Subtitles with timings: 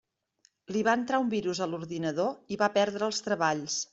[0.75, 3.81] Li va entrar un virus a l'ordinador i va perdre els treballs.